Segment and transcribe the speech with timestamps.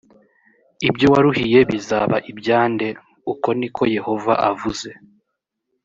[0.89, 2.87] ibyo waruhiye bizaba ibya nde‽
[3.31, 4.89] uko ni ko yehova avuze